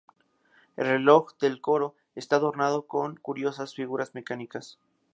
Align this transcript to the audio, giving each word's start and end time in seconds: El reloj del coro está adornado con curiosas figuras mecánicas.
El 0.77 0.87
reloj 0.87 1.33
del 1.39 1.61
coro 1.61 1.93
está 2.15 2.37
adornado 2.37 2.87
con 2.87 3.17
curiosas 3.17 3.75
figuras 3.75 4.15
mecánicas. 4.15 4.79